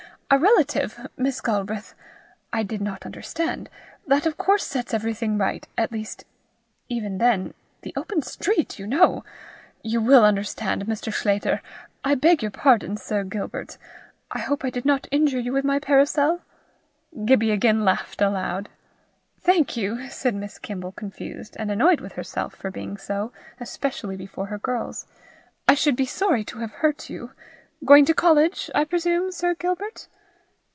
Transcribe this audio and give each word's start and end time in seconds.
A 0.33 0.37
relative, 0.39 1.07
Miss 1.17 1.41
Galbraith! 1.41 1.93
I 2.53 2.63
did 2.63 2.79
not 2.79 3.05
understand. 3.05 3.67
That 4.07 4.25
of 4.25 4.37
course 4.37 4.63
sets 4.65 4.93
everything 4.93 5.37
right 5.37 5.67
at 5.77 5.91
least 5.91 6.23
even 6.87 7.17
then 7.17 7.53
the 7.81 7.91
open 7.97 8.21
street, 8.21 8.79
you 8.79 8.87
know! 8.87 9.25
You 9.83 9.99
will 9.99 10.23
understand, 10.23 10.85
Mr. 10.85 11.11
Sclater. 11.13 11.61
I 12.05 12.15
beg 12.15 12.41
your 12.41 12.49
pardon, 12.49 12.95
Sir 12.95 13.25
Gilbert. 13.25 13.77
I 14.31 14.39
hope 14.39 14.63
I 14.63 14.69
did 14.69 14.85
not 14.85 15.05
hurt 15.11 15.33
you 15.33 15.51
with 15.51 15.65
my 15.65 15.79
parasol!" 15.79 16.39
Gibbie 17.25 17.51
again 17.51 17.83
laughed 17.83 18.21
aloud. 18.21 18.69
"Thank 19.41 19.75
you," 19.75 20.07
said 20.09 20.33
Miss 20.33 20.59
Kimble 20.59 20.93
confused, 20.93 21.57
and 21.59 21.69
annoyed 21.69 21.99
with 21.99 22.13
herself 22.13 22.55
for 22.55 22.71
being 22.71 22.95
so, 22.95 23.33
especially 23.59 24.15
before 24.15 24.45
her 24.45 24.57
girls. 24.59 25.07
"I 25.67 25.73
should 25.73 25.97
be 25.97 26.05
sorry 26.05 26.45
to 26.45 26.59
have 26.59 26.71
hurt 26.71 27.09
you. 27.09 27.31
Going 27.83 28.05
to 28.05 28.13
college, 28.13 28.71
I 28.73 28.85
presume, 28.85 29.33
Sir 29.33 29.55
Gilbert?" 29.55 30.07